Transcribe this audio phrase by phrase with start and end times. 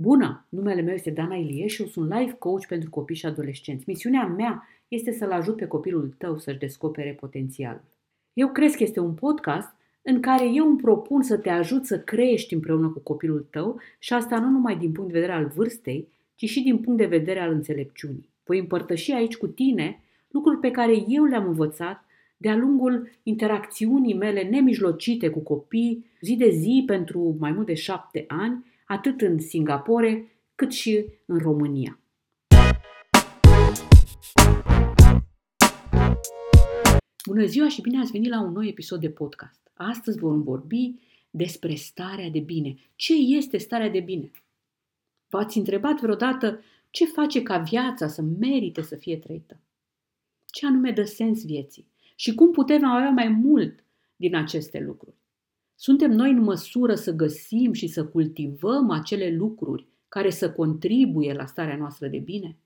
[0.00, 0.46] Bună!
[0.48, 3.84] Numele meu este Dana Ilie și eu sunt life coach pentru copii și adolescenți.
[3.86, 7.84] Misiunea mea este să-l ajut pe copilul tău să-și descopere potențialul.
[8.32, 9.68] Eu cred că este un podcast
[10.02, 14.12] în care eu îmi propun să te ajut să crești împreună cu copilul tău și
[14.12, 17.40] asta nu numai din punct de vedere al vârstei, ci și din punct de vedere
[17.40, 18.28] al înțelepciunii.
[18.44, 22.04] Voi împărtăși aici cu tine lucruri pe care eu le-am învățat
[22.36, 28.24] de-a lungul interacțiunii mele nemijlocite cu copii, zi de zi pentru mai mult de șapte
[28.28, 32.00] ani, atât în Singapore cât și în România.
[37.26, 39.70] Bună ziua și bine ați venit la un nou episod de podcast.
[39.74, 40.94] Astăzi vom vorbi
[41.30, 42.74] despre starea de bine.
[42.94, 44.30] Ce este starea de bine?
[45.28, 49.60] V-ați întrebat vreodată ce face ca viața să merite să fie trăită?
[50.46, 51.86] Ce anume dă sens vieții?
[52.16, 53.84] Și cum putem avea mai mult
[54.16, 55.17] din aceste lucruri?
[55.80, 61.46] Suntem noi în măsură să găsim și să cultivăm acele lucruri care să contribuie la
[61.46, 62.56] starea noastră de bine?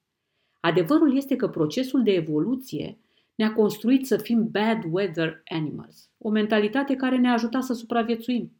[0.60, 2.98] Adevărul este că procesul de evoluție
[3.34, 8.52] ne-a construit să fim bad weather animals, o mentalitate care ne-a ajutat să supraviețuim.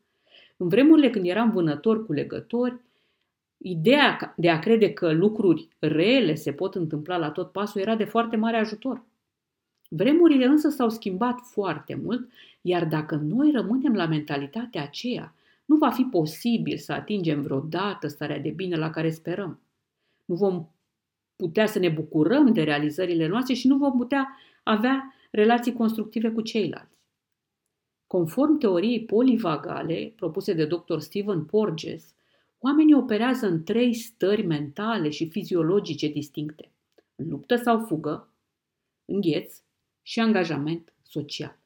[0.56, 2.80] În vremurile când eram vânători cu legători,
[3.56, 8.04] ideea de a crede că lucruri rele se pot întâmpla la tot pasul era de
[8.04, 9.04] foarte mare ajutor.
[9.88, 12.30] Vremurile însă s-au schimbat foarte mult,
[12.62, 18.38] iar dacă noi rămânem la mentalitatea aceea, nu va fi posibil să atingem vreodată starea
[18.38, 19.60] de bine la care sperăm.
[20.24, 20.68] Nu vom
[21.36, 26.40] putea să ne bucurăm de realizările noastre și nu vom putea avea relații constructive cu
[26.40, 27.00] ceilalți.
[28.06, 30.98] Conform teoriei polivagale propuse de dr.
[30.98, 32.14] Stephen Porges,
[32.58, 36.70] oamenii operează în trei stări mentale și fiziologice distincte.
[37.14, 38.28] Luptă sau fugă,
[39.04, 39.62] îngheț
[40.02, 41.61] și angajament social.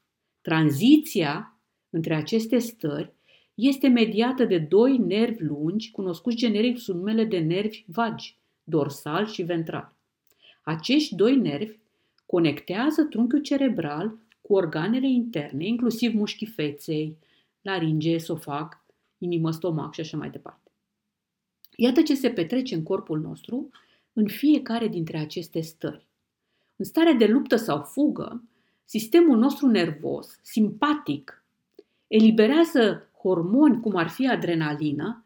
[0.47, 1.58] Tranziția
[1.91, 3.12] între aceste stări
[3.55, 9.43] este mediată de doi nervi lungi, cunoscuți generic sub numele de nervi vagi, dorsal și
[9.43, 9.94] ventral.
[10.62, 11.78] Acești doi nervi
[12.26, 17.16] conectează trunchiul cerebral cu organele interne, inclusiv mușchii feței,
[17.62, 18.84] laringe, esofag,
[19.19, 20.71] inimă, stomac și așa mai departe.
[21.76, 23.71] Iată ce se petrece în corpul nostru
[24.12, 26.06] în fiecare dintre aceste stări.
[26.76, 28.42] În stare de luptă sau fugă,
[28.86, 31.44] sistemul nostru nervos, simpatic,
[32.06, 35.24] eliberează hormoni cum ar fi adrenalină,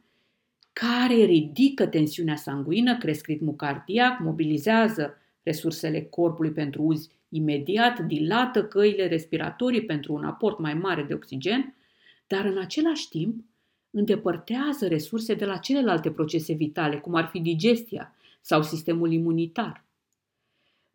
[0.72, 9.06] care ridică tensiunea sanguină, cresc ritmul cardiac, mobilizează resursele corpului pentru uz imediat, dilată căile
[9.06, 11.75] respiratorii pentru un aport mai mare de oxigen,
[12.27, 13.44] dar în același timp
[13.91, 19.84] îndepărtează resurse de la celelalte procese vitale, cum ar fi digestia sau sistemul imunitar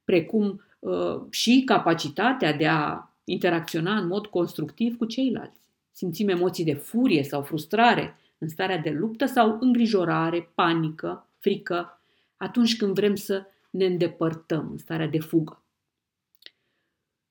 [0.05, 0.59] precum uh,
[1.29, 5.59] și capacitatea de a interacționa în mod constructiv cu ceilalți.
[5.91, 12.01] Simțim emoții de furie sau frustrare în starea de luptă sau îngrijorare, panică, frică,
[12.38, 15.63] atunci când vrem să ne îndepărtăm în starea de fugă.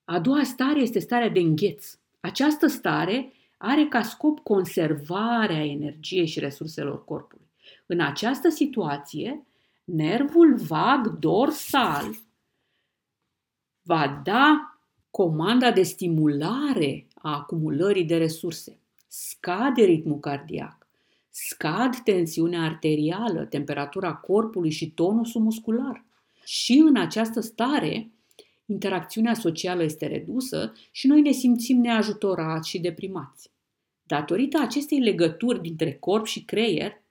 [0.04, 1.98] A doua stare este starea de îngheț.
[2.20, 7.46] Această stare are ca scop conservarea energiei și resurselor corpului.
[7.86, 9.46] În această situație,
[9.84, 12.04] nervul vag dorsal
[13.84, 14.78] va da
[15.10, 18.78] comanda de stimulare a acumulării de resurse.
[19.08, 20.86] Scade ritmul cardiac,
[21.30, 26.04] scad tensiunea arterială, temperatura corpului și tonusul muscular.
[26.44, 28.10] Și în această stare,
[28.66, 33.50] interacțiunea socială este redusă și noi ne simțim neajutorați și deprimați.
[34.02, 37.02] Datorită acestei legături dintre corp și creier,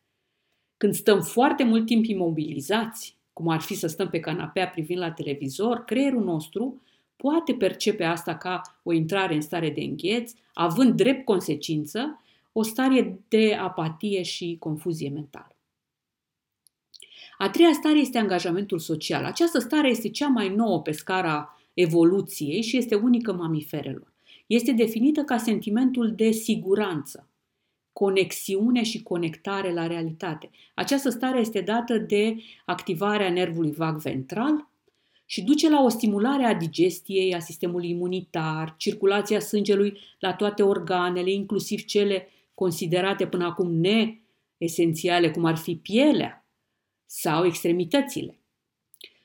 [0.78, 5.12] când stăm foarte mult timp imobilizați, cum ar fi să stăm pe canapea privind la
[5.12, 6.82] televizor, creierul nostru
[7.16, 12.22] poate percepe asta ca o intrare în stare de îngheț, având drept consecință
[12.52, 15.56] o stare de apatie și confuzie mentală.
[17.38, 19.26] A treia stare este angajamentul social.
[19.26, 24.14] Această stare este cea mai nouă pe scara evoluției și este unică mamiferelor.
[24.48, 27.28] Este definită ca sentimentul de siguranță,
[27.94, 30.50] conexiune și conectare la realitate.
[30.74, 32.36] Această stare este dată de
[32.66, 34.68] activarea nervului vag ventral
[35.26, 41.32] și duce la o stimulare a digestiei, a sistemului imunitar, circulația sângelui la toate organele,
[41.32, 43.72] inclusiv cele considerate până acum
[44.58, 46.46] neesențiale, cum ar fi pielea
[47.06, 48.38] sau extremitățile.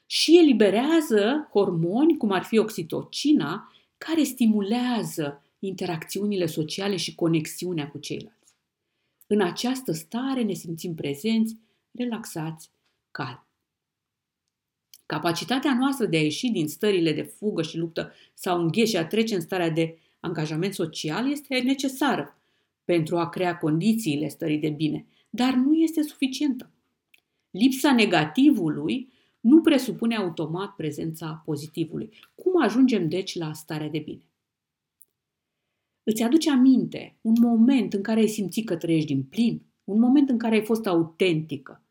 [0.06, 8.37] Și eliberează hormoni, cum ar fi oxitocina, care stimulează interacțiunile sociale și conexiunea cu ceilalți.
[9.30, 11.56] În această stare ne simțim prezenți,
[11.90, 12.70] relaxați,
[13.10, 13.46] calmi.
[15.06, 19.06] Capacitatea noastră de a ieși din stările de fugă și luptă sau îngheș și a
[19.06, 22.38] trece în starea de angajament social este necesară
[22.84, 26.70] pentru a crea condițiile stării de bine, dar nu este suficientă.
[27.50, 32.10] Lipsa negativului nu presupune automat prezența pozitivului.
[32.34, 34.27] Cum ajungem deci la starea de bine?
[36.10, 40.28] Îți aduce aminte un moment în care ai simțit că trăiești din plin, un moment
[40.28, 41.82] în care ai fost autentică,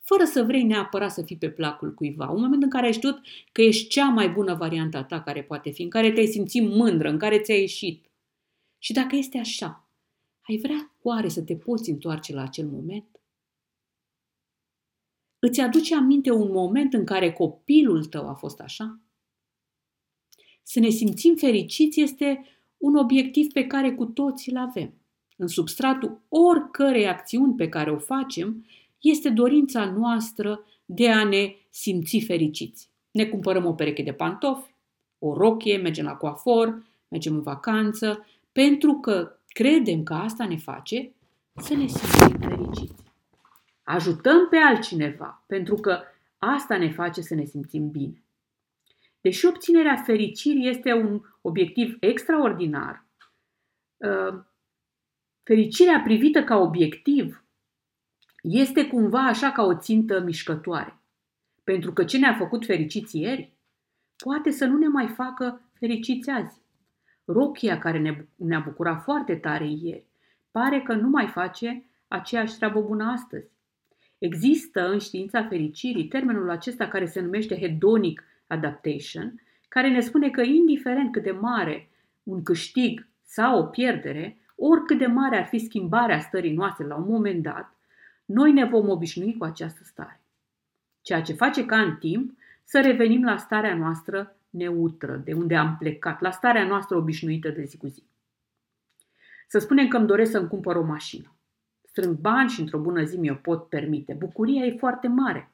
[0.00, 3.20] fără să vrei neapărat să fii pe placul cuiva, un moment în care ai știut
[3.52, 6.62] că ești cea mai bună variantă a ta care poate fi, în care te-ai simțit
[6.62, 8.10] mândră, în care ți-a ieșit.
[8.78, 9.88] Și dacă este așa,
[10.40, 13.20] ai vrea oare să te poți întoarce la acel moment?
[15.38, 19.00] Îți aduce aminte un moment în care copilul tău a fost așa?
[20.62, 22.44] Să ne simțim fericiți este
[22.84, 24.92] un obiectiv pe care cu toții îl avem.
[25.36, 28.66] În substratul oricărei acțiuni pe care o facem
[29.00, 32.88] este dorința noastră de a ne simți fericiți.
[33.10, 34.74] Ne cumpărăm o pereche de pantofi,
[35.18, 41.12] o rochie, mergem la coafor, mergem în vacanță, pentru că credem că asta ne face
[41.54, 43.02] să ne simțim fericiți.
[43.82, 45.98] Ajutăm pe altcineva, pentru că
[46.38, 48.23] asta ne face să ne simțim bine.
[49.24, 53.04] Deși obținerea fericirii este un obiectiv extraordinar,
[53.96, 54.42] uh,
[55.42, 57.44] fericirea privită ca obiectiv
[58.42, 60.98] este cumva așa ca o țintă mișcătoare.
[61.62, 63.52] Pentru că ce ne-a făcut fericiți ieri,
[64.16, 66.60] poate să nu ne mai facă fericiți azi.
[67.24, 70.06] Rochia care ne-a bucurat foarte tare ieri,
[70.50, 73.50] pare că nu mai face aceeași treabă bună astăzi.
[74.18, 80.40] Există în știința fericirii termenul acesta care se numește hedonic adaptation, care ne spune că
[80.40, 81.88] indiferent cât de mare
[82.22, 87.08] un câștig sau o pierdere, oricât de mare ar fi schimbarea stării noastre la un
[87.08, 87.76] moment dat,
[88.24, 90.20] noi ne vom obișnui cu această stare.
[91.02, 95.76] Ceea ce face ca în timp să revenim la starea noastră neutră, de unde am
[95.78, 98.02] plecat, la starea noastră obișnuită de zi cu zi.
[99.48, 101.34] Să spunem că îmi doresc să-mi cumpăr o mașină.
[101.82, 104.12] Strâng bani și într-o bună zi mi-o pot permite.
[104.12, 105.52] Bucuria e foarte mare.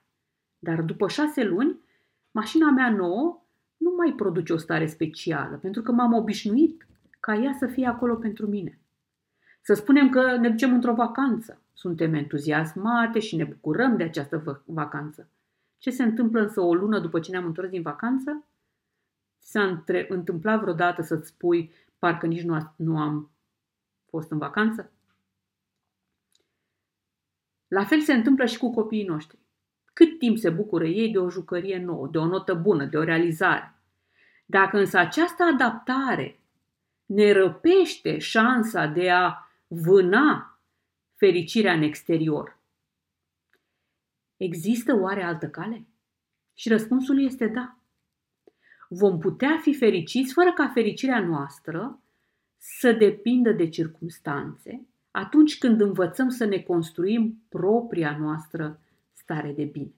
[0.58, 1.80] Dar după șase luni,
[2.30, 3.42] mașina mea nouă
[3.76, 6.86] nu mai produce o stare specială, pentru că m-am obișnuit
[7.20, 8.78] ca ea să fie acolo pentru mine.
[9.60, 11.62] Să spunem că ne ducem într-o vacanță.
[11.72, 15.28] Suntem entuziasmate și ne bucurăm de această vacanță.
[15.78, 18.44] Ce se întâmplă însă o lună după ce ne-am întors din vacanță?
[19.38, 23.30] S-a întâmplat vreodată să-ți spui, parcă nici nu, nu am
[24.08, 24.90] fost în vacanță?
[27.68, 29.38] La fel se întâmplă și cu copiii noștri.
[29.92, 33.02] Cât timp se bucură ei de o jucărie nouă, de o notă bună, de o
[33.02, 33.74] realizare.
[34.46, 36.40] Dacă însă această adaptare
[37.06, 39.34] ne răpește șansa de a
[39.66, 40.58] vâna
[41.14, 42.58] fericirea în exterior,
[44.36, 45.86] există oare altă cale?
[46.54, 47.76] Și răspunsul este da.
[48.88, 52.00] Vom putea fi fericiți fără ca fericirea noastră
[52.56, 58.80] să depindă de circumstanțe, atunci când învățăm să ne construim propria noastră
[59.30, 59.92] stare de bine.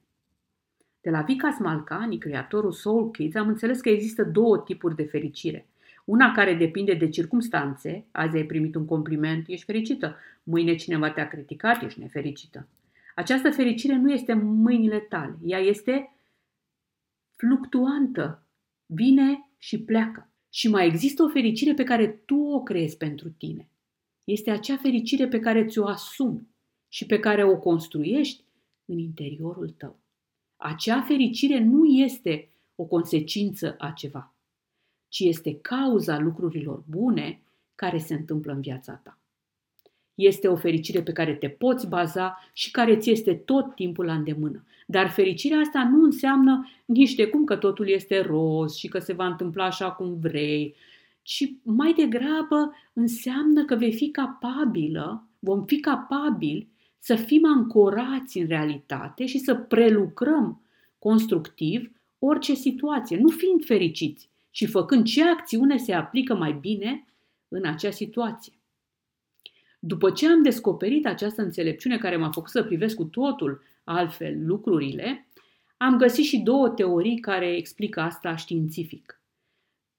[1.00, 5.66] De la Vikas Malcani, creatorul Soul Kids, am înțeles că există două tipuri de fericire.
[6.04, 11.28] Una care depinde de circumstanțe, azi ai primit un compliment, ești fericită, mâine cineva te-a
[11.28, 12.68] criticat, ești nefericită.
[13.14, 16.16] Această fericire nu este în mâinile tale, ea este
[17.36, 18.46] fluctuantă,
[18.86, 20.28] vine și pleacă.
[20.50, 23.68] Și mai există o fericire pe care tu o creezi pentru tine.
[24.24, 26.46] Este acea fericire pe care ți-o asumi
[26.88, 28.44] și pe care o construiești
[28.92, 29.98] în interiorul tău.
[30.56, 34.34] Acea fericire nu este o consecință a ceva,
[35.08, 37.42] ci este cauza lucrurilor bune
[37.74, 39.18] care se întâmplă în viața ta.
[40.14, 44.14] Este o fericire pe care te poți baza și care ți este tot timpul la
[44.14, 44.64] îndemână.
[44.86, 49.12] Dar fericirea asta nu înseamnă nici de cum că totul este roz și că se
[49.12, 50.74] va întâmpla așa cum vrei,
[51.22, 56.68] ci mai degrabă înseamnă că vei fi capabilă, vom fi capabili
[57.04, 60.62] să fim ancorați în realitate și să prelucrăm
[60.98, 67.04] constructiv orice situație, nu fiind fericiți și făcând ce acțiune se aplică mai bine
[67.48, 68.52] în acea situație.
[69.78, 75.26] După ce am descoperit această înțelepciune care m-a făcut să privesc cu totul altfel lucrurile,
[75.76, 79.20] am găsit și două teorii care explică asta științific.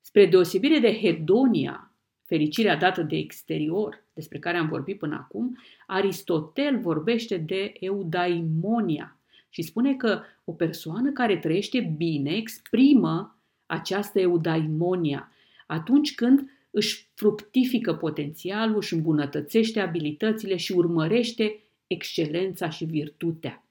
[0.02, 1.93] Spre deosebire de hedonia,
[2.34, 9.18] fericirea dată de exterior, despre care am vorbit până acum, Aristotel vorbește de eudaimonia
[9.50, 15.32] și spune că o persoană care trăiește bine exprimă această eudaimonia
[15.68, 23.66] atunci când își fructifică potențialul, își îmbunătățește abilitățile și urmărește excelența și virtutea.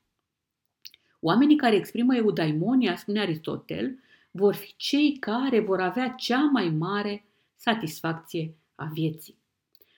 [1.21, 3.99] Oamenii care exprimă eudaimonia, spune Aristotel,
[4.31, 7.25] vor fi cei care vor avea cea mai mare
[7.63, 9.39] satisfacție a vieții.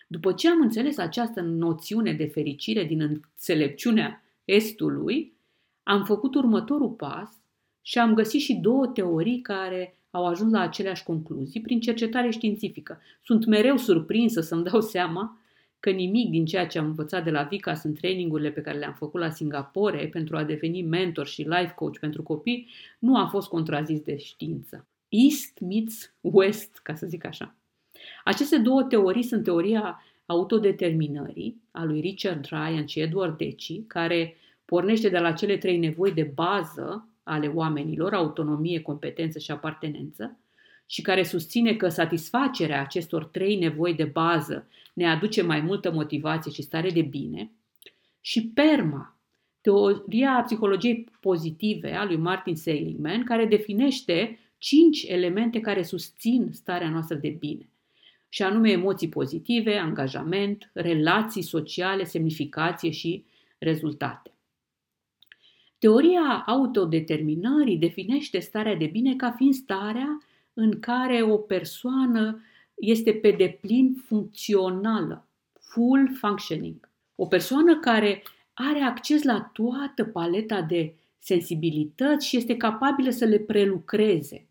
[0.08, 5.32] După ce am înțeles această noțiune de fericire din înțelepciunea Estului,
[5.82, 7.30] am făcut următorul pas
[7.82, 13.00] și am găsit și două teorii care au ajuns la aceleași concluzii prin cercetare științifică.
[13.22, 15.38] Sunt mereu surprinsă să-mi dau seama
[15.80, 18.94] că nimic din ceea ce am învățat de la Vica sunt trainingurile pe care le-am
[18.94, 22.68] făcut la Singapore pentru a deveni mentor și life coach pentru copii,
[22.98, 24.86] nu a fost contrazis de știință.
[25.16, 27.54] East meets West, ca să zic așa.
[28.24, 35.08] Aceste două teorii sunt teoria autodeterminării a lui Richard Ryan și Edward Deci, care pornește
[35.08, 40.38] de la cele trei nevoi de bază ale oamenilor, autonomie, competență și apartenență,
[40.86, 46.52] și care susține că satisfacerea acestor trei nevoi de bază ne aduce mai multă motivație
[46.52, 47.50] și stare de bine,
[48.20, 49.16] și PERMA,
[49.60, 57.16] teoria psihologiei pozitive a lui Martin Seligman, care definește cinci elemente care susțin starea noastră
[57.16, 57.68] de bine,
[58.28, 63.24] și anume emoții pozitive, angajament, relații sociale, semnificație și
[63.58, 64.34] rezultate.
[65.78, 70.18] Teoria autodeterminării definește starea de bine ca fiind starea
[70.54, 72.42] în care o persoană
[72.74, 75.28] este pe deplin funcțională,
[75.60, 76.88] full functioning.
[77.14, 78.22] O persoană care
[78.54, 84.48] are acces la toată paleta de sensibilități și este capabilă să le prelucreze.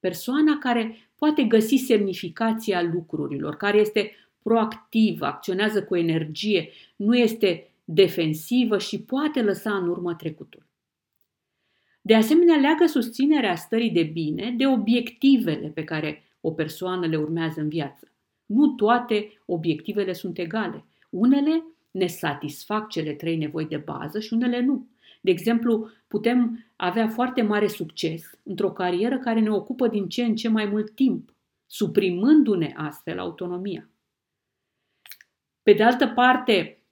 [0.00, 4.12] Persoana care poate găsi semnificația lucrurilor, care este
[4.42, 10.66] proactivă, acționează cu energie, nu este defensivă și poate lăsa în urmă trecutul.
[12.00, 17.60] De asemenea, leagă susținerea stării de bine de obiectivele pe care o persoană le urmează
[17.60, 18.12] în viață.
[18.46, 20.84] Nu toate obiectivele sunt egale.
[21.10, 24.88] Unele ne satisfac cele trei nevoi de bază și unele nu.
[25.28, 30.34] De exemplu, putem avea foarte mare succes într-o carieră care ne ocupă din ce în
[30.34, 31.34] ce mai mult timp,
[31.66, 33.90] suprimându-ne astfel autonomia.
[35.62, 36.82] Pe de altă parte,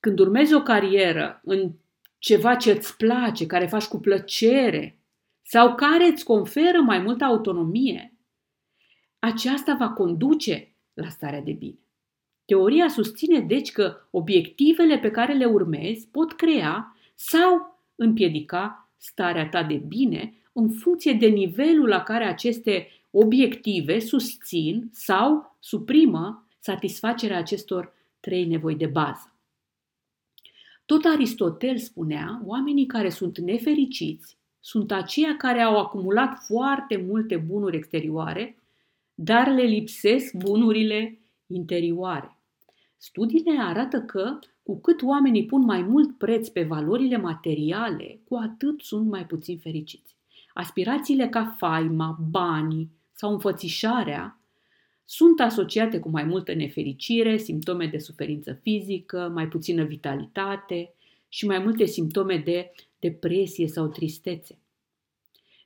[0.00, 1.72] când urmezi o carieră în
[2.18, 4.98] ceva ce îți place, care faci cu plăcere
[5.42, 8.16] sau care îți conferă mai multă autonomie,
[9.18, 11.83] aceasta va conduce la starea de bine.
[12.44, 19.62] Teoria susține deci că obiectivele pe care le urmezi pot crea sau împiedica starea ta
[19.62, 27.92] de bine în funcție de nivelul la care aceste obiective susțin sau suprimă satisfacerea acestor
[28.20, 29.34] trei nevoi de bază.
[30.86, 37.76] Tot Aristotel spunea, oamenii care sunt nefericiți sunt aceia care au acumulat foarte multe bunuri
[37.76, 38.56] exterioare,
[39.14, 42.38] dar le lipsesc bunurile interioare.
[42.96, 48.80] Studiile arată că cu cât oamenii pun mai mult preț pe valorile materiale, cu atât
[48.80, 50.16] sunt mai puțin fericiți.
[50.54, 54.38] Aspirațiile ca faima, banii sau înfățișarea
[55.04, 60.94] sunt asociate cu mai multă nefericire, simptome de suferință fizică, mai puțină vitalitate
[61.28, 64.58] și mai multe simptome de depresie sau tristețe,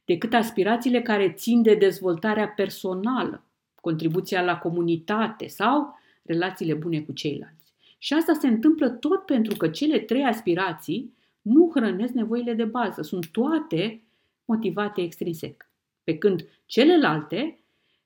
[0.04, 3.47] decât aspirațiile care țin de dezvoltarea personală,
[3.80, 7.72] contribuția la comunitate sau relațiile bune cu ceilalți.
[7.98, 13.02] Și asta se întâmplă tot pentru că cele trei aspirații nu hrănesc nevoile de bază,
[13.02, 14.02] sunt toate
[14.44, 15.70] motivate extrinsec.
[16.04, 17.58] Pe când celelalte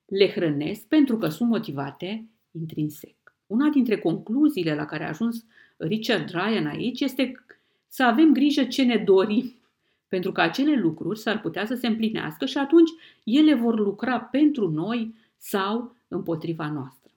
[0.07, 3.15] le hrănesc pentru că sunt motivate intrinsec.
[3.47, 5.45] Una dintre concluziile la care a ajuns
[5.77, 7.45] Richard Ryan aici este
[7.89, 9.55] să avem grijă ce ne dorim,
[10.13, 12.91] pentru că acele lucruri s-ar putea să se împlinească și atunci
[13.25, 17.11] ele vor lucra pentru noi sau împotriva noastră.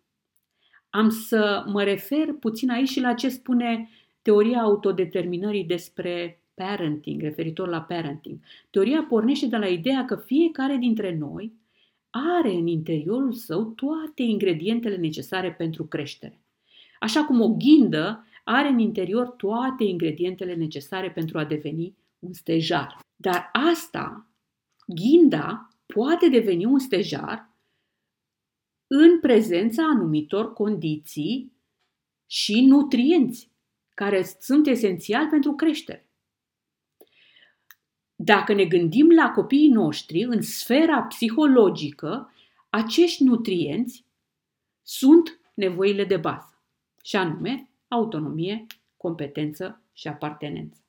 [0.89, 3.89] Am să mă refer puțin aici și la ce spune
[4.21, 8.39] teoria autodeterminării despre parenting, referitor la parenting.
[8.69, 11.53] Teoria pornește de la ideea că fiecare dintre noi
[12.09, 16.41] are în interiorul său toate ingredientele necesare pentru creștere.
[16.99, 22.99] Așa cum o ghindă are în interior toate ingredientele necesare pentru a deveni un stejar.
[23.15, 24.27] Dar asta,
[24.87, 27.54] ghinda, poate deveni un stejar
[28.97, 31.51] în prezența anumitor condiții
[32.25, 33.51] și nutrienți
[33.93, 36.09] care sunt esențiali pentru creștere.
[38.15, 42.33] Dacă ne gândim la copiii noștri în sfera psihologică,
[42.69, 44.05] acești nutrienți
[44.83, 46.61] sunt nevoile de bază,
[47.03, 48.65] și anume autonomie,
[48.97, 50.79] competență și apartenență.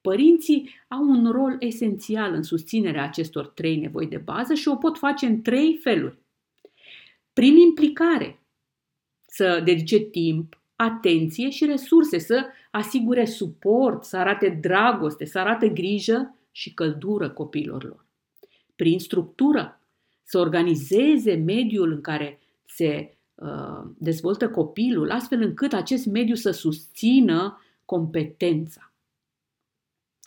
[0.00, 4.98] Părinții au un rol esențial în susținerea acestor trei nevoi de bază și o pot
[4.98, 6.24] face în trei feluri.
[7.36, 8.42] Prin implicare,
[9.26, 16.38] să dedice timp, atenție și resurse, să asigure suport, să arate dragoste, să arate grijă
[16.50, 18.06] și căldură copiilor lor.
[18.76, 19.80] Prin structură,
[20.22, 27.60] să organizeze mediul în care se uh, dezvoltă copilul, astfel încât acest mediu să susțină
[27.84, 28.92] competența.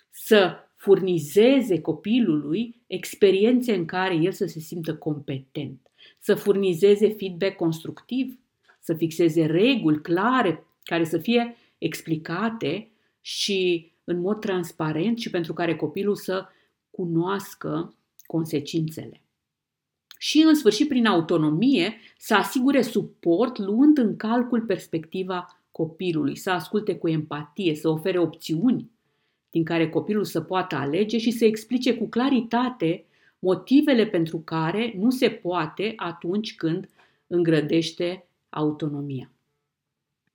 [0.09, 5.88] să furnizeze copilului experiențe în care el să se simtă competent,
[6.19, 8.39] să furnizeze feedback constructiv,
[8.79, 15.75] să fixeze reguli clare care să fie explicate și în mod transparent și pentru care
[15.75, 16.45] copilul să
[16.91, 19.21] cunoască consecințele.
[20.17, 26.95] Și, în sfârșit, prin autonomie, să asigure suport luând în calcul perspectiva copilului, să asculte
[26.95, 28.91] cu empatie, să ofere opțiuni
[29.49, 33.05] din care copilul să poată alege și să explice cu claritate
[33.39, 36.89] motivele pentru care nu se poate atunci când
[37.27, 39.31] îngrădește autonomia.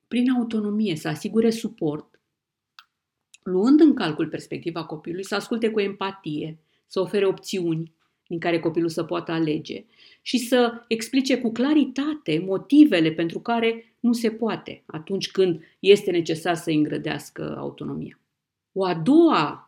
[0.08, 2.20] Prin autonomie să asigure suport,
[3.42, 7.92] luând în calcul perspectiva copilului, să asculte cu empatie, să ofere opțiuni
[8.26, 9.84] din care copilul să poată alege
[10.22, 16.54] și să explice cu claritate motivele pentru care nu se poate atunci când este necesar
[16.54, 18.20] să îngrădească autonomia.
[18.72, 19.63] O a doua ă,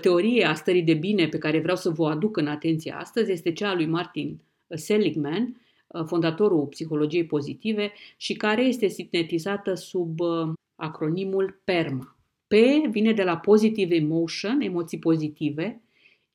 [0.00, 3.52] teorie a stării de bine pe care vreau să vă aduc în atenție astăzi este
[3.52, 4.40] cea a lui Martin
[4.74, 5.60] Seligman,
[5.94, 12.16] ă, fondatorul psihologiei pozitive și care este sintetizată sub ă, acronimul PERMA.
[12.46, 12.54] P
[12.90, 15.82] vine de la Positive Emotion, emoții pozitive,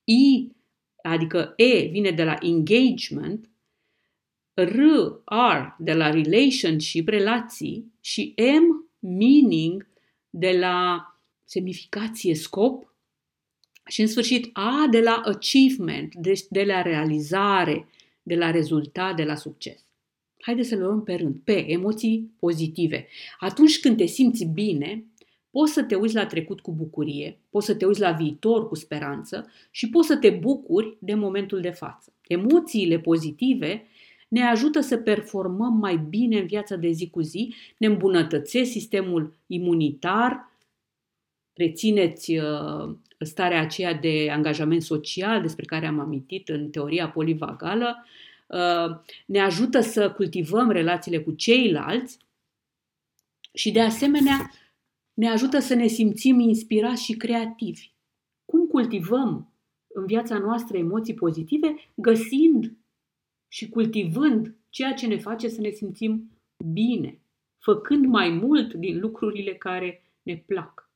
[0.03, 0.51] I,
[1.03, 3.49] adică E vine de la Engagement,
[4.53, 4.79] R,
[5.25, 9.87] R de la Relationship, relații și M, Meaning
[10.29, 11.05] de la
[11.43, 12.95] semnificație, scop
[13.87, 17.87] și în sfârșit A de la achievement, deci de la realizare,
[18.23, 19.85] de la rezultat, de la succes.
[20.41, 21.35] Haideți să le luăm pe rând.
[21.43, 23.07] P, emoții pozitive.
[23.39, 25.05] Atunci când te simți bine,
[25.51, 28.75] poți să te uiți la trecut cu bucurie, poți să te uiți la viitor cu
[28.75, 32.13] speranță și poți să te bucuri de momentul de față.
[32.27, 33.87] Emoțiile pozitive
[34.27, 39.33] ne ajută să performăm mai bine în viața de zi cu zi, ne îmbunătățesc sistemul
[39.47, 40.51] imunitar,
[41.57, 48.05] rețineți uh, starea aceea de angajament social despre care am amintit în teoria polivagală,
[48.47, 52.17] uh, ne ajută să cultivăm relațiile cu ceilalți
[53.53, 54.51] și, de asemenea,
[55.13, 57.91] ne ajută să ne simțim inspirați și creativi.
[58.45, 59.53] Cum cultivăm
[59.87, 61.75] în viața noastră emoții pozitive?
[61.95, 62.77] Găsind
[63.47, 66.31] și cultivând ceea ce ne face să ne simțim
[66.73, 67.19] bine,
[67.57, 70.86] făcând mai mult din lucrurile care ne plac.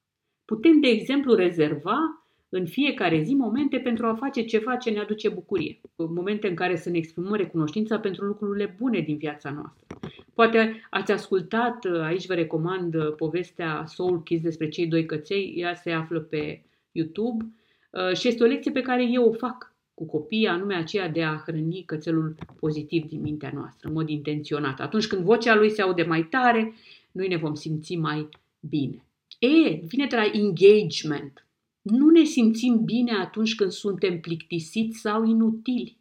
[0.52, 5.30] Putem, de exemplu, rezerva în fiecare zi momente pentru a face ceva ce ne aduce
[5.30, 5.80] bucurie.
[5.96, 9.86] Momente în care să ne exprimăm recunoștința pentru lucrurile bune din viața noastră.
[10.34, 15.92] Poate ați ascultat, aici vă recomand povestea Soul Kids despre cei doi căței, ea se
[15.92, 17.46] află pe YouTube
[17.92, 21.24] uh, și este o lecție pe care eu o fac cu copiii, anume aceea de
[21.24, 24.80] a hrăni cățelul pozitiv din mintea noastră, în mod intenționat.
[24.80, 26.74] Atunci când vocea lui se aude mai tare,
[27.12, 29.06] noi ne vom simți mai bine.
[29.44, 31.48] E vine de la engagement.
[31.82, 35.98] Nu ne simțim bine atunci când suntem plictisiți sau inutili,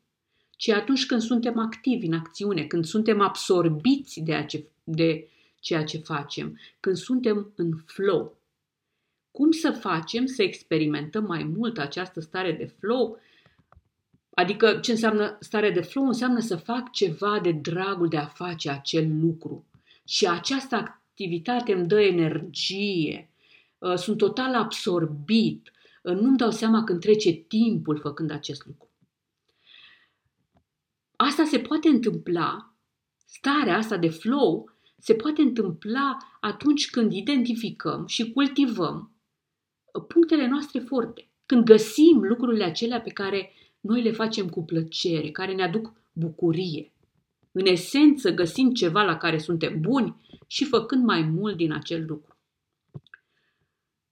[0.51, 5.29] ci atunci când suntem activi în acțiune, când suntem absorbiți de, ace- de
[5.61, 8.37] ceea ce facem, când suntem în flow.
[9.31, 13.19] Cum să facem să experimentăm mai mult această stare de flow?
[14.31, 16.07] Adică ce înseamnă stare de flow?
[16.07, 19.65] Înseamnă să fac ceva de dragul de a face acel lucru.
[20.05, 23.30] Și această activitate îmi dă energie, Uh,
[23.97, 25.71] sunt total absorbit,
[26.03, 28.89] uh, nu-mi dau seama când trece timpul făcând acest lucru.
[31.17, 32.75] Asta se poate întâmpla,
[33.27, 39.13] starea asta de flow se poate întâmpla atunci când identificăm și cultivăm
[39.93, 45.31] uh, punctele noastre forte, când găsim lucrurile acelea pe care noi le facem cu plăcere,
[45.31, 46.93] care ne aduc bucurie.
[47.53, 50.17] În esență, găsim ceva la care suntem buni
[50.47, 52.30] și făcând mai mult din acel lucru.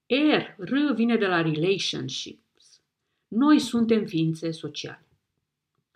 [0.09, 2.81] R, R vine de la relationships.
[3.29, 5.07] Noi suntem ființe sociale.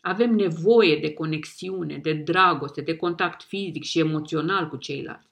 [0.00, 5.28] Avem nevoie de conexiune, de dragoste, de contact fizic și emoțional cu ceilalți.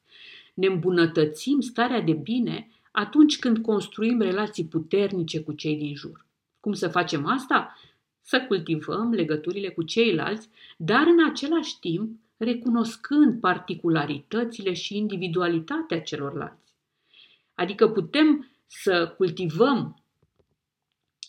[0.54, 6.26] Ne îmbunătățim starea de bine atunci când construim relații puternice cu cei din jur.
[6.60, 7.78] Cum să facem asta?
[8.20, 16.74] Să cultivăm legăturile cu ceilalți, dar în același timp recunoscând particularitățile și individualitatea celorlalți.
[17.54, 20.02] Adică putem să cultivăm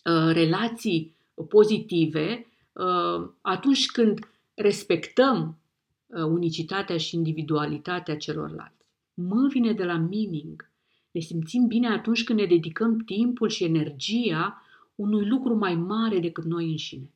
[0.04, 1.16] uh, relații
[1.48, 4.18] pozitive uh, atunci când
[4.54, 5.58] respectăm
[6.06, 8.90] uh, unicitatea și individualitatea celorlalți.
[9.14, 10.70] Mă vine de la meaning.
[11.10, 14.62] Ne simțim bine atunci când ne dedicăm timpul și energia
[14.94, 17.10] unui lucru mai mare decât noi înșine.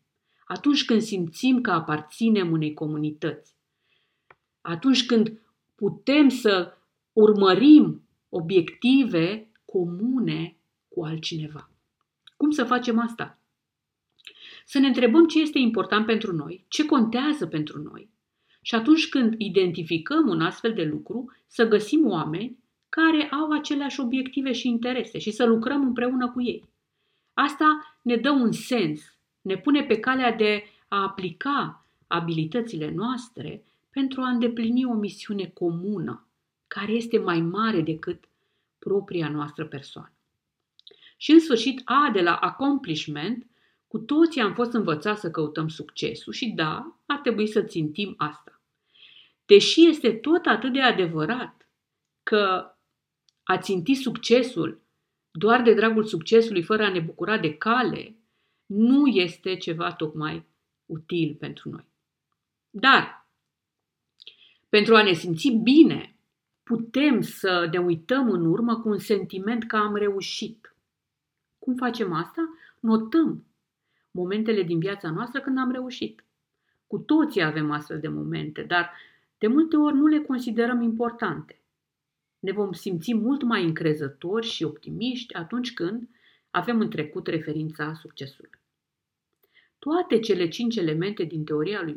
[0.47, 3.55] Atunci când simțim că aparținem unei comunități.
[4.61, 5.41] Atunci când
[5.75, 6.73] putem să
[7.13, 10.57] urmărim obiective comune
[10.89, 11.71] cu altcineva.
[12.37, 13.39] Cum să facem asta?
[14.65, 18.11] Să ne întrebăm ce este important pentru noi, ce contează pentru noi.
[18.63, 22.59] Și atunci când identificăm un astfel de lucru, să găsim oameni
[22.89, 26.69] care au aceleași obiective și interese și să lucrăm împreună cu ei.
[27.35, 29.01] Asta ne dă un sens,
[29.41, 36.27] ne pune pe calea de a aplica abilitățile noastre pentru a îndeplini o misiune comună,
[36.67, 38.25] care este mai mare decât
[38.87, 40.13] propria noastră persoană.
[41.17, 43.47] Și în sfârșit, A de la accomplishment,
[43.87, 48.61] cu toții am fost învățați să căutăm succesul și da, ar trebui să țintim asta.
[49.45, 51.69] Deși este tot atât de adevărat
[52.23, 52.71] că
[53.43, 54.81] a ținti succesul
[55.31, 58.17] doar de dragul succesului fără a ne bucura de cale,
[58.67, 60.47] nu este ceva tocmai
[60.87, 61.89] util pentru noi.
[62.71, 63.29] Dar,
[64.69, 66.16] pentru a ne simți bine,
[66.67, 70.75] putem să ne uităm în urmă cu un sentiment că am reușit.
[71.59, 72.49] Cum facem asta?
[72.81, 73.45] Notăm
[74.11, 76.25] momentele din viața noastră când am reușit.
[76.87, 78.93] Cu toții avem astfel de momente, dar
[79.39, 81.61] de multe ori nu le considerăm importante.
[82.39, 86.09] Ne vom simți mult mai încrezători și optimiști atunci când
[86.51, 88.51] avem în trecut referința succesului.
[89.79, 91.97] Toate cele cinci elemente din teoria lui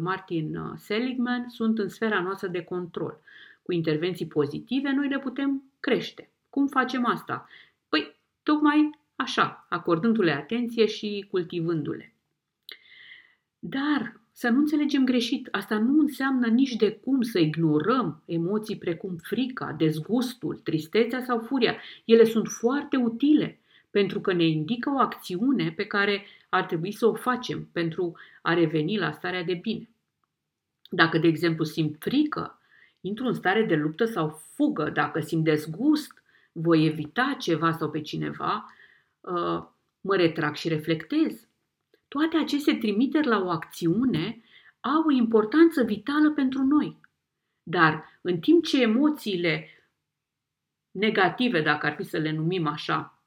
[0.00, 3.20] Martin uh, Seligman sunt în sfera noastră de control.
[3.66, 6.30] Cu intervenții pozitive, noi le putem crește.
[6.50, 7.48] Cum facem asta?
[7.88, 12.14] Păi, tocmai așa, acordându-le atenție și cultivându-le.
[13.58, 19.16] Dar să nu înțelegem greșit, asta nu înseamnă nici de cum să ignorăm emoții precum
[19.16, 21.76] frica, dezgustul, tristețea sau furia.
[22.04, 27.06] Ele sunt foarte utile pentru că ne indică o acțiune pe care ar trebui să
[27.06, 29.88] o facem pentru a reveni la starea de bine.
[30.90, 32.55] Dacă, de exemplu, simt frică,
[33.06, 34.90] intru în stare de luptă sau fugă.
[34.90, 38.74] Dacă simt dezgust, voi evita ceva sau pe cineva,
[39.20, 39.62] uh,
[40.00, 41.48] mă retrag și reflectez.
[42.08, 44.40] Toate aceste trimiteri la o acțiune
[44.80, 47.00] au o importanță vitală pentru noi.
[47.62, 49.68] Dar în timp ce emoțiile
[50.90, 53.22] negative, dacă ar fi să le numim așa,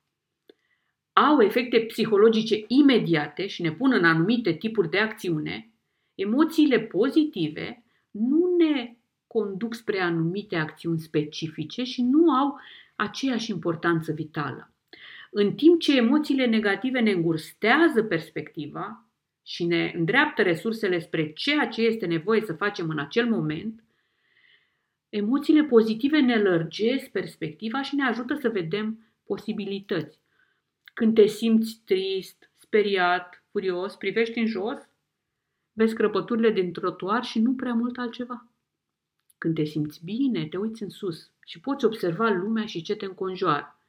[1.13, 5.73] au efecte psihologice imediate și ne pun în anumite tipuri de acțiune,
[6.15, 8.98] emoțiile pozitive nu ne
[9.31, 12.59] conduc spre anumite acțiuni specifice și nu au
[12.95, 14.73] aceeași importanță vitală.
[15.31, 19.09] În timp ce emoțiile negative ne îngurstează perspectiva
[19.43, 23.83] și ne îndreaptă resursele spre ceea ce este nevoie să facem în acel moment,
[25.09, 30.19] emoțiile pozitive ne lărgesc perspectiva și ne ajută să vedem posibilități.
[30.93, 34.77] Când te simți trist, speriat, furios, privești în jos,
[35.73, 38.48] vezi crăpăturile din trotuar și nu prea mult altceva.
[39.39, 43.05] Când te simți bine, te uiți în sus și poți observa lumea și ce te
[43.05, 43.79] înconjoară.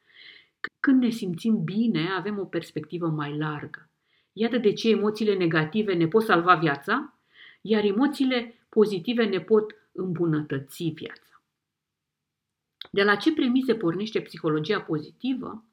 [0.81, 3.89] Când ne simțim bine, avem o perspectivă mai largă.
[4.33, 7.19] Iată de ce emoțiile negative ne pot salva viața,
[7.61, 11.43] iar emoțiile pozitive ne pot îmbunătăți viața.
[12.91, 15.65] De la ce premise pornește psihologia pozitivă?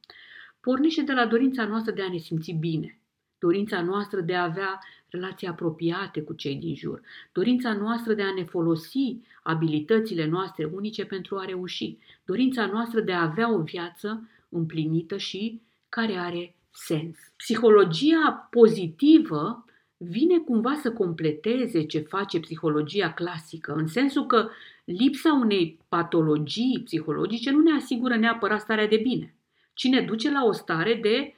[0.59, 2.99] pornește de la dorința noastră de a ne simți bine,
[3.39, 8.33] dorința noastră de a avea relații apropiate cu cei din jur, dorința noastră de a
[8.33, 14.29] ne folosi abilitățile noastre unice pentru a reuși, dorința noastră de a avea o viață
[14.49, 17.17] împlinită și care are sens.
[17.35, 19.65] Psihologia pozitivă
[19.97, 24.49] vine cumva să completeze ce face psihologia clasică, în sensul că
[24.83, 29.31] lipsa unei patologii psihologice nu ne asigură neapărat starea de bine
[29.77, 31.35] ci ne duce la o stare de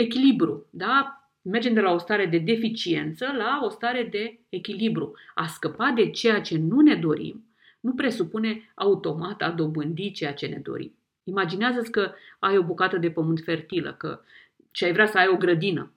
[0.00, 0.66] echilibru.
[0.70, 1.12] Da?
[1.42, 5.14] Mergem de la o stare de deficiență la o stare de echilibru.
[5.34, 7.48] A scăpa de ceea ce nu ne dorim
[7.80, 10.94] nu presupune automat a dobândi ceea ce ne dorim.
[11.24, 14.20] Imaginează-ți că ai o bucată de pământ fertilă că,
[14.70, 15.92] și ai vrea să ai o grădină.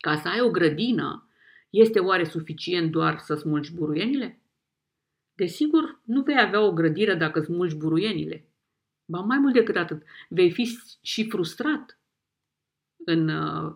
[0.00, 1.28] Ca să ai o grădină,
[1.70, 4.40] este oare suficient doar să smulgi buruienile?
[5.34, 8.44] Desigur, nu vei avea o grădină dacă smulgi buruienile.
[9.04, 11.99] Ba mai mult decât atât, vei fi și frustrat
[13.04, 13.74] în uh,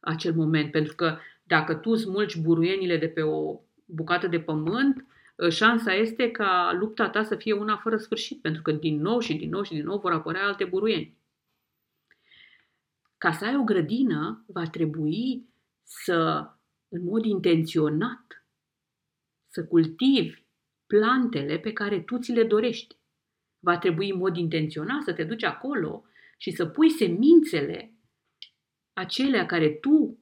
[0.00, 5.48] acel moment, pentru că dacă tu smulgi buruienile de pe o bucată de pământ, uh,
[5.48, 9.34] șansa este ca lupta ta să fie una fără sfârșit, pentru că din nou și
[9.34, 11.18] din nou și din nou vor apărea alte buruieni.
[13.18, 15.48] Ca să ai o grădină, va trebui
[15.82, 16.50] să,
[16.88, 18.44] în mod intenționat,
[19.46, 20.42] să cultivi
[20.86, 22.98] plantele pe care tu ți le dorești
[23.60, 26.04] va trebui în mod intenționat să te duci acolo
[26.38, 27.94] și să pui semințele
[28.92, 30.18] acelea care tu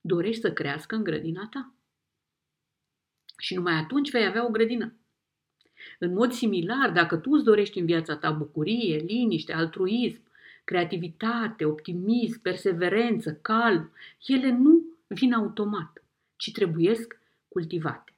[0.00, 1.74] dorești să crească în grădina ta.
[3.38, 4.94] Și numai atunci vei avea o grădină.
[5.98, 10.22] În mod similar, dacă tu îți dorești în viața ta bucurie, liniște, altruism,
[10.64, 13.92] creativitate, optimism, perseverență, calm,
[14.26, 16.04] ele nu vin automat,
[16.36, 18.14] ci trebuiesc cultivate.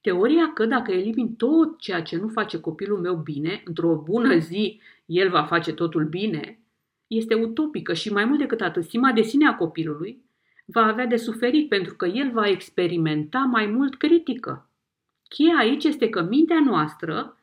[0.00, 4.80] Teoria că dacă elimin tot ceea ce nu face copilul meu bine, într-o bună zi
[5.06, 6.60] el va face totul bine,
[7.06, 10.24] este utopică și mai mult decât atât, stima de sine a copilului
[10.64, 14.70] va avea de suferit pentru că el va experimenta mai mult critică.
[15.28, 17.36] Cheia aici este că mintea noastră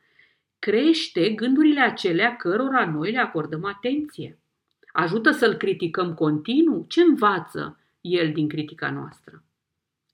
[0.58, 4.38] crește gândurile acelea cărora noi le acordăm atenție.
[4.92, 6.84] Ajută să-l criticăm continuu?
[6.88, 9.44] Ce învață el din critica noastră?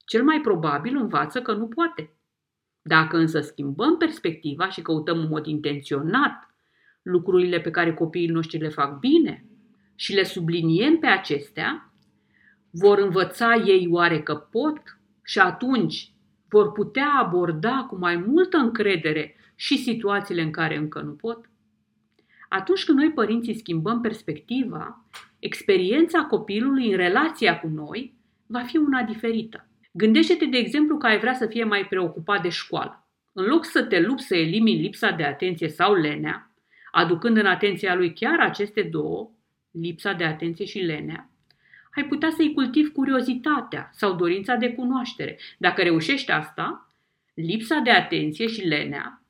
[0.05, 2.13] Cel mai probabil învață că nu poate.
[2.81, 6.50] Dacă însă schimbăm perspectiva și căutăm în mod intenționat
[7.01, 9.45] lucrurile pe care copiii noștri le fac bine
[9.95, 11.93] și le subliniem pe acestea,
[12.69, 16.11] vor învăța ei oare că pot și atunci
[16.49, 21.49] vor putea aborda cu mai multă încredere și situațiile în care încă nu pot?
[22.49, 25.05] Atunci când noi părinții schimbăm perspectiva,
[25.39, 28.13] experiența copilului în relația cu noi
[28.45, 29.67] va fi una diferită.
[29.91, 33.07] Gândește-te, de exemplu, că ai vrea să fie mai preocupat de școală.
[33.33, 36.50] În loc să te lupți să elimini lipsa de atenție sau lenea,
[36.91, 39.29] aducând în atenția lui chiar aceste două,
[39.71, 41.29] lipsa de atenție și lenea,
[41.95, 45.39] ai putea să-i cultivi curiozitatea sau dorința de cunoaștere.
[45.57, 46.87] Dacă reușești asta,
[47.33, 49.21] lipsa de atenție și lenea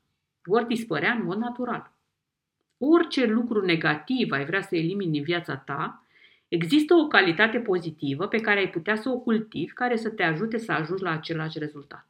[0.44, 1.92] vor dispărea în mod natural.
[2.78, 6.06] Orice lucru negativ ai vrea să elimini din viața ta,
[6.48, 10.58] există o calitate pozitivă pe care ai putea să o cultivi, care să te ajute
[10.58, 12.08] să ajungi la același rezultat.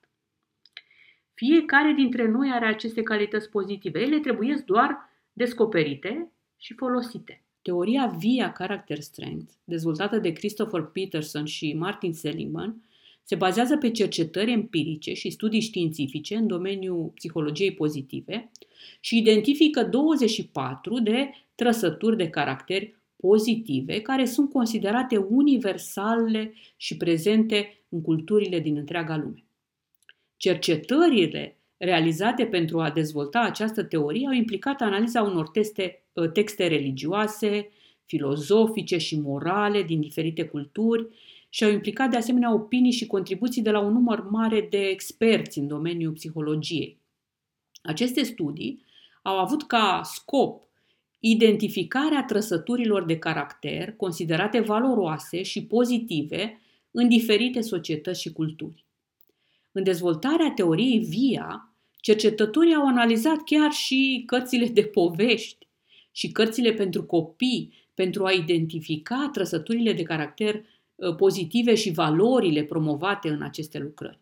[1.33, 3.99] Fiecare dintre noi are aceste calități pozitive.
[3.99, 5.09] Ele trebuie doar
[5.43, 7.43] descoperite și folosite.
[7.61, 12.83] Teoria Via Character Strength, dezvoltată de Christopher Peterson și Martin Seligman,
[13.23, 18.51] se bazează pe cercetări empirice și studii științifice în domeniul psihologiei pozitive
[18.99, 28.01] și identifică 24 de trăsături de caracter pozitive care sunt considerate universale și prezente în
[28.01, 29.43] culturile din întreaga lume.
[30.37, 37.69] Cercetările realizate pentru a dezvolta această teorie au implicat analiza unor teste, ă, texte religioase,
[38.05, 41.07] filozofice și morale din diferite culturi
[41.49, 45.59] și au implicat de asemenea opinii și contribuții de la un număr mare de experți
[45.59, 46.99] în domeniul psihologiei.
[47.81, 48.83] Aceste studii
[49.21, 50.63] au avut ca scop
[51.19, 58.85] identificarea trăsăturilor de caracter considerate valoroase și pozitive în diferite societăți și culturi.
[59.71, 61.70] În dezvoltarea teoriei VIA,
[62.01, 65.67] cercetătorii au analizat chiar și cărțile de povești
[66.11, 70.65] și cărțile pentru copii pentru a identifica trăsăturile de caracter
[71.01, 74.19] ă, pozitive și valorile promovate în aceste lucrări.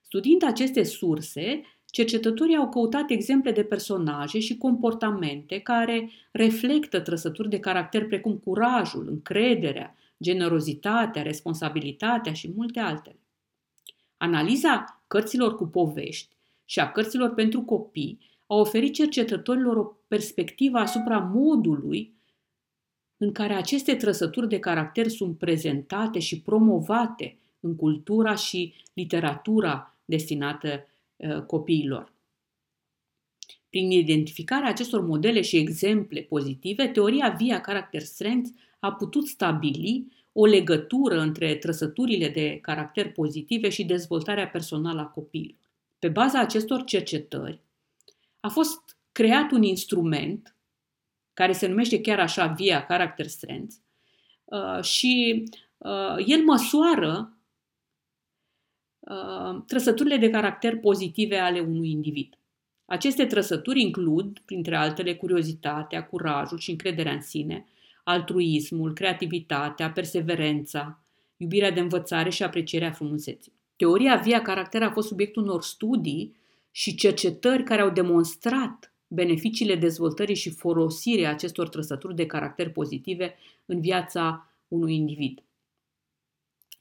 [0.00, 7.58] Studiind aceste surse, cercetătorii au căutat exemple de personaje și comportamente care reflectă trăsături de
[7.58, 13.18] caracter precum curajul, încrederea, generozitatea, responsabilitatea și multe altele.
[14.16, 16.35] Analiza cărților cu povești
[16.66, 22.14] și a cărților pentru copii a oferit cercetătorilor o perspectivă asupra modului
[23.16, 30.86] în care aceste trăsături de caracter sunt prezentate și promovate în cultura și literatura destinată
[31.16, 32.14] uh, copiilor.
[33.68, 40.46] Prin identificarea acestor modele și exemple pozitive, teoria Via Character Strength a putut stabili o
[40.46, 45.65] legătură între trăsăturile de caracter pozitive și dezvoltarea personală a copiilor.
[45.98, 47.60] Pe baza acestor cercetări,
[48.40, 50.56] a fost creat un instrument
[51.32, 53.74] care se numește chiar așa Via Character Strength
[54.44, 55.44] uh, și
[55.78, 57.38] uh, el măsoară
[58.98, 62.38] uh, trăsăturile de caracter pozitive ale unui individ.
[62.84, 67.64] Aceste trăsături includ, printre altele, curiozitatea, curajul și încrederea în sine,
[68.04, 71.00] altruismul, creativitatea, perseverența,
[71.36, 73.55] iubirea de învățare și aprecierea frumuseții.
[73.76, 76.36] Teoria via caracter a fost subiectul unor studii
[76.70, 83.34] și cercetări care au demonstrat beneficiile dezvoltării și folosirii acestor trăsături de caracter pozitive
[83.66, 85.40] în viața unui individ.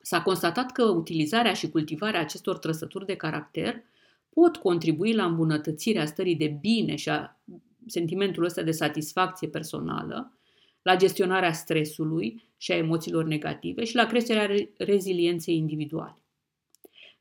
[0.02, 3.84] S-a constatat că utilizarea și cultivarea acestor trăsături de caracter
[4.30, 7.40] pot contribui la îmbunătățirea stării de bine și a
[7.88, 10.38] sentimentul ăsta de satisfacție personală,
[10.82, 16.25] la gestionarea stresului și a emoțiilor negative și la creșterea rezilienței individuale.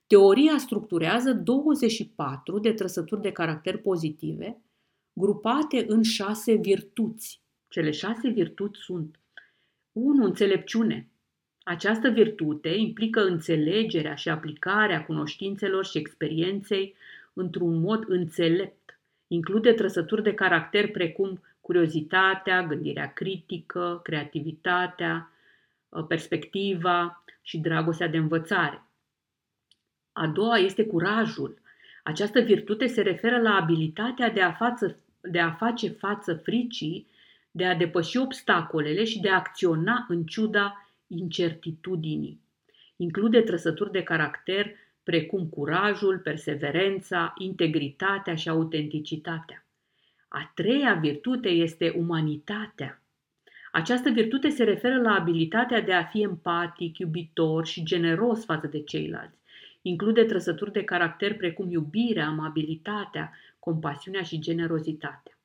[0.06, 4.62] Teoria structurează 24 de trăsături de caracter pozitive,
[5.12, 7.42] grupate în șase virtuți.
[7.68, 9.18] Cele șase virtuți sunt
[9.92, 10.24] 1.
[10.24, 11.08] Înțelepciune.
[11.62, 16.94] Această virtute implică înțelegerea și aplicarea cunoștințelor și experienței
[17.32, 18.98] într-un mod înțelept.
[19.26, 25.32] Include trăsături de caracter precum curiozitatea, gândirea critică, creativitatea,
[25.88, 28.83] uh, perspectiva și dragostea de învățare.
[30.16, 31.59] A doua este curajul.
[32.03, 37.07] Această virtute se referă la abilitatea de a, față, de a face față fricii,
[37.50, 42.40] de a depăși obstacolele și de a acționa în ciuda incertitudinii.
[42.96, 44.70] Include trăsături de caracter
[45.03, 49.66] precum curajul, perseverența, integritatea și autenticitatea.
[50.29, 53.03] A treia virtute este umanitatea.
[53.72, 58.83] Această virtute se referă la abilitatea de a fi empatic, iubitor și generos față de
[58.83, 59.42] ceilalți.
[59.86, 65.38] Include trăsături de caracter precum iubirea, amabilitatea, compasiunea și generozitatea.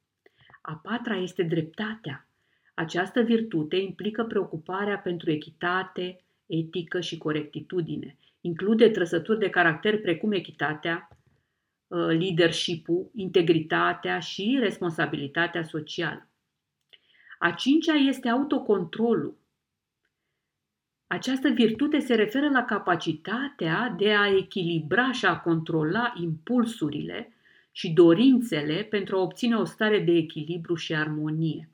[0.62, 2.28] A patra este dreptatea.
[2.73, 8.17] Această virtute implică preocuparea pentru echitate, etică și corectitudine.
[8.41, 11.10] Include trăsături de caracter precum echitatea,
[11.88, 16.28] uh, leadership-ul, integritatea și responsabilitatea socială.
[17.39, 19.38] A cincea este autocontrolul.
[21.12, 27.34] Această virtute se referă la capacitatea de a echilibra și a controla impulsurile
[27.72, 31.69] și dorințele pentru a obține o stare de echilibru și armonie.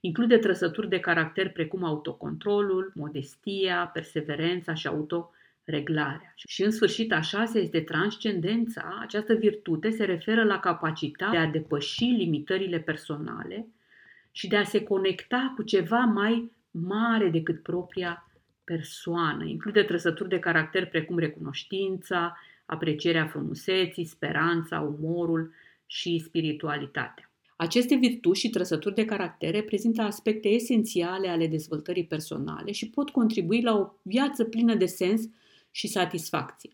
[0.00, 6.34] Include trăsături de caracter precum autocontrolul, modestia, perseverența și autoreglarea.
[6.36, 8.98] Și în sfârșit, a șasea este transcendența.
[9.00, 13.66] Această virtute se referă la capacitatea de a depăși limitările personale
[14.30, 18.28] și de a se conecta cu ceva mai mare decât propria
[18.64, 19.44] persoană.
[19.44, 25.52] Include trăsături de caracter precum recunoștința, aprecierea frumuseții, speranța, umorul
[25.86, 27.28] și spiritualitatea.
[27.56, 33.62] Aceste virtuți și trăsături de caracter reprezintă aspecte esențiale ale dezvoltării personale și pot contribui
[33.62, 35.28] la o viață plină de sens
[35.70, 36.70] și satisfacție.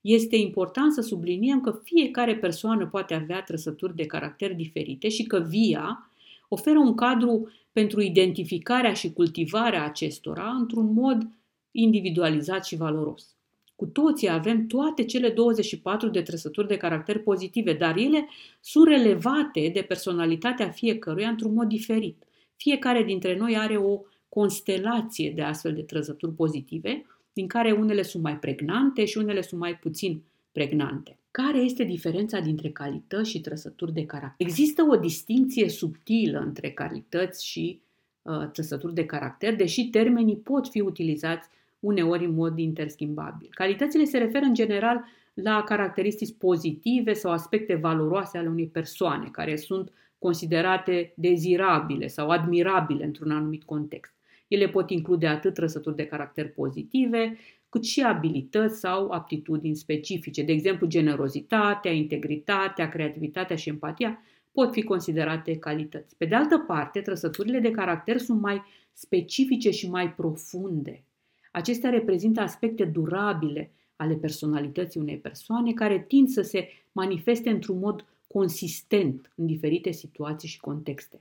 [0.00, 5.38] Este important să subliniem că fiecare persoană poate avea trăsături de caracter diferite și că
[5.38, 6.11] VIA
[6.52, 11.28] oferă un cadru pentru identificarea și cultivarea acestora într-un mod
[11.70, 13.36] individualizat și valoros.
[13.76, 18.28] Cu toții avem toate cele 24 de trăsături de caracter pozitive, dar ele
[18.60, 22.22] sunt relevate de personalitatea fiecăruia într-un mod diferit.
[22.56, 28.22] Fiecare dintre noi are o constelație de astfel de trăsături pozitive, din care unele sunt
[28.22, 31.16] mai pregnante și unele sunt mai puțin pregnante.
[31.32, 34.46] Care este diferența dintre calități și trăsături de caracter?
[34.46, 37.80] Există o distinție subtilă între calități și
[38.22, 41.48] uh, trăsături de caracter, deși termenii pot fi utilizați
[41.80, 43.48] uneori în mod interschimbabil.
[43.50, 49.56] Calitățile se referă în general la caracteristici pozitive sau aspecte valoroase ale unei persoane, care
[49.56, 54.14] sunt considerate dezirabile sau admirabile într-un anumit context.
[54.48, 57.38] Ele pot include atât trăsături de caracter pozitive,
[57.72, 60.42] cât și abilități sau aptitudini specifice.
[60.42, 64.18] De exemplu, generozitatea, integritatea, creativitatea și empatia
[64.52, 66.16] pot fi considerate calități.
[66.16, 71.04] Pe de altă parte, trăsăturile de caracter sunt mai specifice și mai profunde.
[71.52, 78.06] Acestea reprezintă aspecte durabile ale personalității unei persoane care tind să se manifeste într-un mod
[78.28, 81.20] consistent în diferite situații și contexte.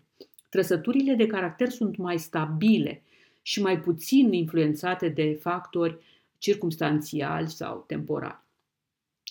[0.49, 3.03] Trăsăturile de caracter sunt mai stabile
[3.41, 5.97] și mai puțin influențate de factori
[6.41, 8.43] circumstanțiali sau temporali.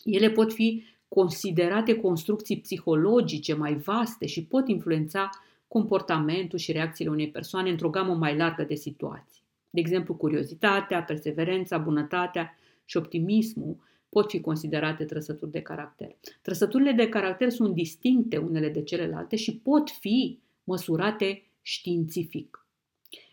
[0.04, 5.30] Ele pot fi considerate construcții psihologice mai vaste și pot influența
[5.68, 9.42] comportamentul și reacțiile unei persoane într-o gamă mai largă de situații.
[9.70, 13.76] De exemplu, curiozitatea, perseverența, bunătatea și optimismul
[14.08, 16.16] pot fi considerate trăsături de caracter.
[16.42, 22.59] Trăsăturile de caracter sunt distincte unele de celelalte și pot fi măsurate științific.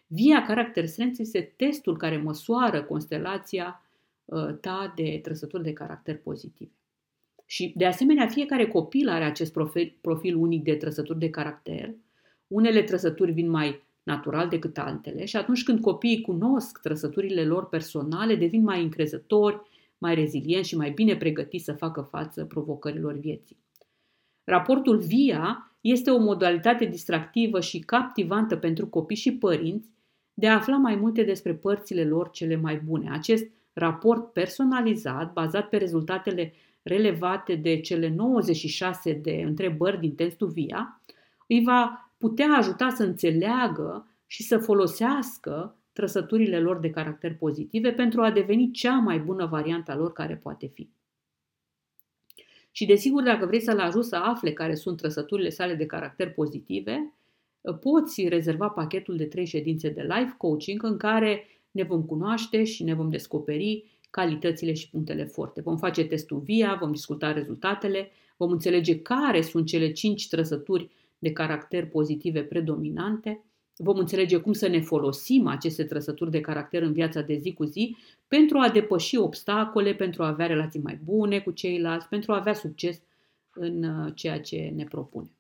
[0.08, 3.82] Via Character Strength este testul care măsoară constelația
[4.26, 6.72] uh, ta de trăsături de caracter pozitive.
[7.46, 11.96] Și, de asemenea, fiecare copil are acest profil, profil unic de trăsături de caracter.
[12.48, 18.36] Unele trăsături vin mai natural decât altele și atunci când copiii cunosc trăsăturile lor personale,
[18.36, 19.62] devin mai încrezători,
[19.98, 23.58] mai rezilienți și mai bine pregătiți să facă față provocărilor vieții.
[24.44, 29.90] Raportul VIA este o modalitate distractivă și captivantă pentru copii și părinți
[30.40, 33.10] de a afla mai multe despre părțile lor cele mai bune.
[33.12, 41.02] Acest raport personalizat, bazat pe rezultatele relevate de cele 96 de întrebări din testul VIA,
[41.48, 48.22] îi va putea ajuta să înțeleagă și să folosească trăsăturile lor de caracter pozitive pentru
[48.22, 50.90] a deveni cea mai bună variantă a lor care poate fi.
[52.72, 57.14] Și desigur, dacă vrei să-l ajuți să afle care sunt trăsăturile sale de caracter pozitive,
[57.82, 62.84] poți rezerva pachetul de trei ședințe de life coaching în care ne vom cunoaște și
[62.84, 65.62] ne vom descoperi calitățile și punctele forte.
[65.62, 70.90] Vom face testul VIA, vom discuta rezultatele, vom înțelege care sunt cele cinci trăsături
[71.20, 73.44] de caracter pozitive predominante,
[73.76, 77.64] vom înțelege cum să ne folosim aceste trăsături de caracter în viața de zi cu
[77.64, 77.96] zi
[78.28, 82.54] pentru a depăși obstacole, pentru a avea relații mai bune cu ceilalți, pentru a avea
[82.54, 83.02] succes
[83.54, 85.37] în uh, ceea ce ne propune.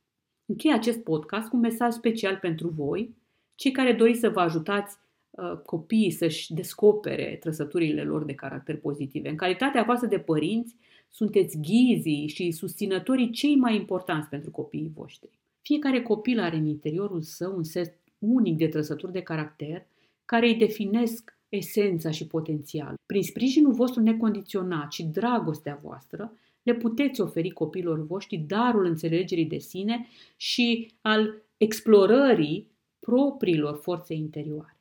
[0.49, 3.15] Închei acest podcast cu un mesaj special pentru voi,
[3.55, 4.97] cei care doriți să vă ajutați
[5.29, 9.29] uh, copiii să-și descopere trăsăturile lor de caracter pozitive.
[9.29, 10.75] În calitatea voastră de părinți,
[11.09, 15.39] sunteți ghizii și susținătorii cei mai importanți pentru copiii voștri.
[15.61, 19.85] Fiecare copil are în interiorul său un set unic de trăsături de caracter
[20.25, 22.93] care îi definesc esența și potențial.
[23.05, 26.33] Prin sprijinul vostru necondiționat și dragostea voastră,
[26.67, 30.07] le puteți oferi copilor voștri darul înțelegerii de sine
[30.37, 34.77] și al explorării propriilor forțe interioare.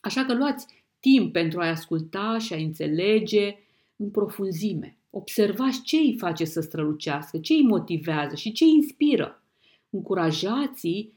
[0.00, 0.66] Așa că luați
[1.00, 3.54] timp pentru a asculta și a înțelege
[3.96, 4.96] în profunzime.
[5.10, 9.42] Observați ce îi face să strălucească, ce îi motivează și ce îi inspiră.
[9.90, 11.12] Încurajați-i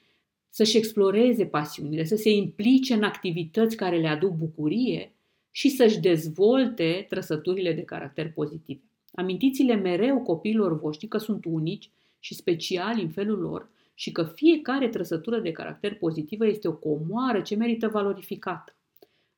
[0.49, 5.15] să-și exploreze pasiunile, să se implice în activități care le aduc bucurie
[5.51, 8.81] și să-și dezvolte trăsăturile de caracter pozitive.
[9.15, 11.89] Amintiți-le mereu copiilor voștri că sunt unici
[12.19, 17.41] și speciali în felul lor și că fiecare trăsătură de caracter pozitivă este o comoară
[17.41, 18.75] ce merită valorificată.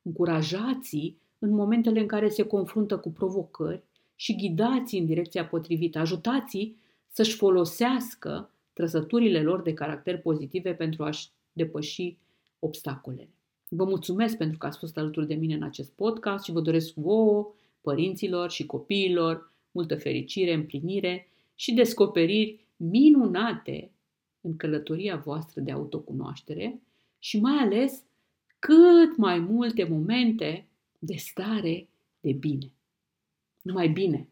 [0.02, 3.82] Încurajați-i în momentele în care se confruntă cu provocări
[4.14, 5.98] și ghidați în direcția potrivită.
[5.98, 6.72] Ajutați
[7.08, 12.16] să-și folosească trăsăturile lor de caracter pozitive pentru a-și depăși
[12.58, 13.28] obstacolele.
[13.68, 16.94] Vă mulțumesc pentru că ați fost alături de mine în acest podcast și vă doresc
[16.94, 23.90] vouă, părinților și copiilor, multă fericire, împlinire și descoperiri minunate
[24.40, 26.80] în călătoria voastră de autocunoaștere
[27.18, 28.02] și mai ales
[28.58, 30.66] cât mai multe momente
[30.98, 31.88] de stare
[32.20, 32.70] de bine.
[33.62, 34.28] Numai bine!